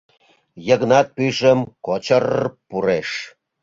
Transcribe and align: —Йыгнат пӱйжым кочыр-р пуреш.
—Йыгнат 0.67 1.07
пӱйжым 1.15 1.59
кочыр-р 1.85 2.43
пуреш. 2.67 3.09